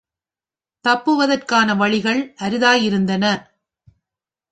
தப்புவதற்கான 0.85 1.75
வழிகள் 1.75 2.21
அரிதாயிருந்தன. 2.39 3.25